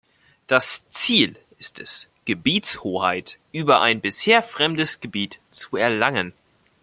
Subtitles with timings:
[0.47, 6.33] Das Ziel ist es, Gebietshoheit über ein bisher fremdes Gebiet zu erlangen.